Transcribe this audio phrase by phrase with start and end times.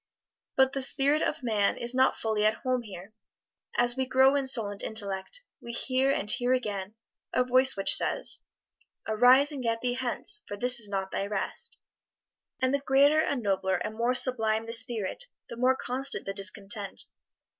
[0.55, 3.13] But the spirit of man is not fully at home here;
[3.77, 6.95] as we grow in soul and intellect, we hear, and hear again,
[7.33, 8.39] a voice which says,
[9.07, 11.77] "Arise and get thee hence, for this is not thy rest."
[12.59, 17.03] And the greater and nobler and more sublime the spirit, the more constant the discontent.